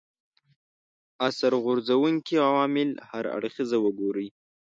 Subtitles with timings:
[1.27, 4.27] اثر غورځونکي عوامل هر اړخیزه وګوري